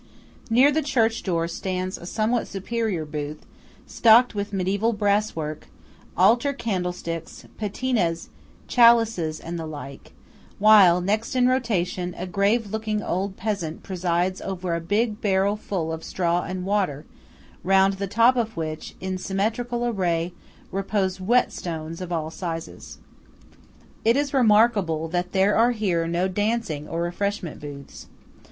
Near 0.49 0.71
the 0.71 0.81
church 0.81 1.21
door 1.21 1.47
stands 1.47 1.95
a 1.95 2.07
somewhat 2.07 2.47
superior 2.47 3.05
booth 3.05 3.45
stocked 3.85 4.33
with 4.33 4.49
mediæval 4.51 4.97
brass 4.97 5.35
work, 5.35 5.67
altar 6.17 6.53
candlesticks, 6.53 7.45
patinas, 7.59 8.29
chalices 8.67 9.39
and 9.39 9.59
the 9.59 9.67
like; 9.67 10.13
while, 10.57 11.01
next 11.01 11.35
in 11.35 11.45
rotation, 11.47 12.15
a 12.17 12.25
grave 12.25 12.71
looking 12.71 13.03
old 13.03 13.37
peasant 13.37 13.83
presides 13.83 14.41
over 14.41 14.73
a 14.73 14.81
big 14.81 15.21
barrel 15.21 15.55
full 15.55 15.93
of 15.93 16.03
straw 16.03 16.41
and 16.45 16.65
water, 16.65 17.05
round 17.63 17.93
the 17.93 18.07
top 18.07 18.35
of 18.35 18.57
which, 18.57 18.95
in 18.99 19.19
symmetrical 19.19 19.85
array, 19.85 20.33
repose 20.71 21.17
whetstones 21.19 22.01
of 22.01 22.11
all 22.11 22.31
sizes. 22.31 22.97
It 24.03 24.17
is 24.17 24.33
remarkable 24.33 25.07
that 25.09 25.31
there 25.31 25.55
are 25.55 25.73
here 25.73 26.07
no 26.07 26.27
dancing 26.27 26.87
or 26.87 27.03
refreshment 27.03 27.59
booths. 27.61 28.07